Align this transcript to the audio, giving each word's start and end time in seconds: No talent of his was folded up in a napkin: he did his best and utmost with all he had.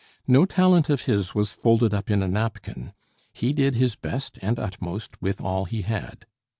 No 0.27 0.45
talent 0.47 0.89
of 0.89 1.01
his 1.01 1.35
was 1.35 1.53
folded 1.53 1.93
up 1.93 2.09
in 2.09 2.23
a 2.23 2.27
napkin: 2.27 2.93
he 3.33 3.53
did 3.53 3.75
his 3.75 3.95
best 3.95 4.39
and 4.41 4.57
utmost 4.57 5.21
with 5.21 5.39
all 5.39 5.65
he 5.65 5.83
had. 5.83 6.25